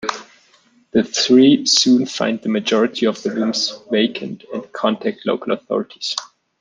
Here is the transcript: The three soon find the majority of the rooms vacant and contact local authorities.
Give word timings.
The 0.93 1.03
three 1.03 1.63
soon 1.67 2.07
find 2.07 2.41
the 2.41 2.49
majority 2.49 3.05
of 3.05 3.21
the 3.21 3.29
rooms 3.29 3.77
vacant 3.91 4.43
and 4.51 4.71
contact 4.73 5.27
local 5.27 5.53
authorities. 5.53 6.15